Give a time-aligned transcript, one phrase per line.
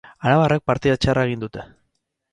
[0.29, 1.67] Arabarrek partida txarra egin dute.